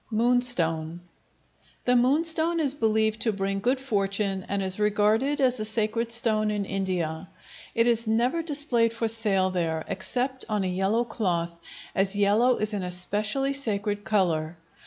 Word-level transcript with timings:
Moonstone 0.09 0.99
The 1.85 1.95
moonstone 1.95 2.59
is 2.59 2.73
believed 2.73 3.19
to 3.21 3.31
bring 3.31 3.59
good 3.59 3.79
fortune 3.79 4.43
and 4.49 4.63
is 4.63 4.79
regarded 4.79 5.39
as 5.39 5.59
a 5.59 5.63
sacred 5.63 6.11
stone 6.11 6.49
in 6.49 6.65
India. 6.65 7.29
It 7.75 7.85
is 7.85 8.07
never 8.07 8.41
displayed 8.41 8.95
for 8.95 9.07
sale 9.07 9.51
there, 9.51 9.85
except 9.87 10.43
on 10.49 10.63
a 10.63 10.67
yellow 10.67 11.03
cloth, 11.03 11.59
as 11.93 12.15
yellow 12.15 12.57
is 12.57 12.73
an 12.73 12.81
especially 12.81 13.53
sacred 13.53 14.03
color. 14.03 14.57